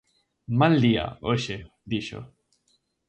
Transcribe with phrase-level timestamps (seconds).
[0.47, 2.19] -Mal día, hoxe -dixo.